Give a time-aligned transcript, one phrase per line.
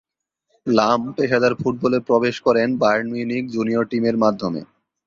[0.67, 4.61] লাম পেশাদার ফুটবলে প্রবেশ করেন বায়ার্ন মিউনিখ জুনিয়র টিমের মাধ্যমে।